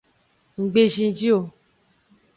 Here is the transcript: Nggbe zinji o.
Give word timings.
Nggbe 0.61 0.81
zinji 0.93 1.29
o. 1.37 1.39